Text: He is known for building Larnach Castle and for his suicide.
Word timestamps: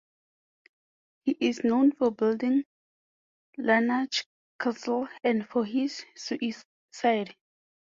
He 1.25 1.37
is 1.39 1.63
known 1.63 1.91
for 1.91 2.09
building 2.09 2.63
Larnach 3.59 4.25
Castle 4.59 5.07
and 5.23 5.47
for 5.47 5.63
his 5.63 6.03
suicide. 6.15 7.35